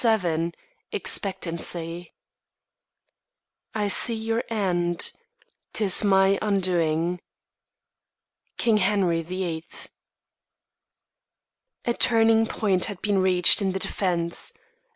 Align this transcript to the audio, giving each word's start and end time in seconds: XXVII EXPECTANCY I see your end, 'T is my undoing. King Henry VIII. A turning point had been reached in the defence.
XXVII 0.03 0.51
EXPECTANCY 0.93 2.11
I 3.75 3.87
see 3.87 4.15
your 4.15 4.43
end, 4.49 5.11
'T 5.73 5.83
is 5.83 6.03
my 6.03 6.39
undoing. 6.41 7.21
King 8.57 8.77
Henry 8.77 9.21
VIII. 9.21 9.63
A 11.85 11.93
turning 11.93 12.47
point 12.47 12.85
had 12.85 12.99
been 13.03 13.19
reached 13.19 13.61
in 13.61 13.73
the 13.73 13.77
defence. 13.77 14.51